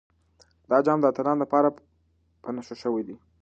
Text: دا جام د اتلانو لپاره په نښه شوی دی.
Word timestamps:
دا 0.69 0.77
جام 0.85 0.97
د 1.01 1.05
اتلانو 1.11 1.41
لپاره 1.43 1.67
په 2.43 2.49
نښه 2.55 2.75
شوی 2.81 3.03
دی. 3.07 3.15